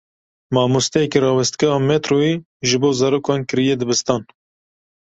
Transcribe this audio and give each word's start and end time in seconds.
Mamosteyekî 0.55 1.19
rawestgeha 1.25 1.77
metroyê 1.89 2.33
ji 2.67 2.77
bo 2.81 2.89
zarokan 2.99 3.41
kiriye 3.49 3.75
dibistan. 3.81 4.21